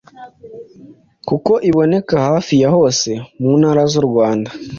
[1.27, 3.09] kuko iboneka hafi ya hose
[3.41, 4.49] mu ntara z’u Rwanda,